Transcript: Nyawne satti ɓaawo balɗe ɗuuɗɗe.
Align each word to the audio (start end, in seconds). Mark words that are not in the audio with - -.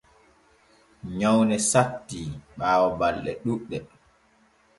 Nyawne 1.17 1.55
satti 1.69 2.19
ɓaawo 2.57 2.87
balɗe 2.99 3.31
ɗuuɗɗe. 3.43 3.77